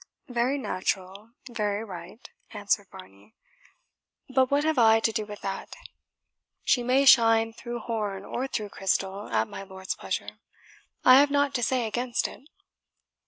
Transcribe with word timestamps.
"Very 0.29 0.57
natural, 0.57 1.29
very 1.47 1.83
right," 1.83 2.27
answered 2.49 2.87
Varney; 2.91 3.35
"but 4.27 4.49
what 4.49 4.63
have 4.63 4.79
I 4.79 4.99
to 4.99 5.11
do 5.11 5.25
with 5.27 5.41
that? 5.41 5.75
she 6.63 6.81
may 6.81 7.05
shine 7.05 7.53
through 7.53 7.81
horn 7.81 8.25
or 8.25 8.47
through 8.47 8.69
crystal 8.69 9.29
at 9.29 9.47
my 9.47 9.61
lord's 9.61 9.93
pleasure, 9.93 10.39
I 11.05 11.19
have 11.19 11.29
nought 11.29 11.53
to 11.53 11.61
say 11.61 11.85
against 11.85 12.27
it." 12.27 12.41